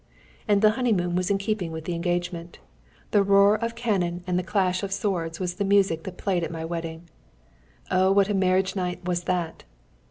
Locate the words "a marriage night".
8.27-9.05